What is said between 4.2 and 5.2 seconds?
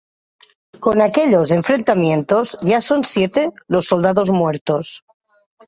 muertos.